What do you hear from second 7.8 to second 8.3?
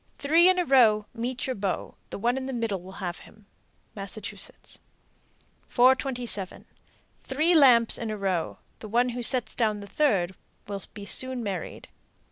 in a